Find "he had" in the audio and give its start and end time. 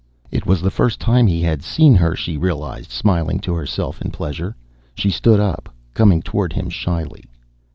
1.27-1.61